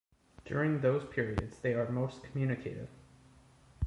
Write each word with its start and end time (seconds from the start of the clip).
During 0.45 0.81
those 0.81 1.05
periods 1.05 1.59
they 1.59 1.75
are 1.75 1.91
most 1.91 2.23
communicative. 2.23 2.89